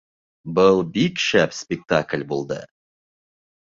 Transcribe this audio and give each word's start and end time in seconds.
Был 0.59 0.81
бик 0.95 1.23
шәп 1.27 1.55
спектакль 1.61 2.29
булды 2.35 2.63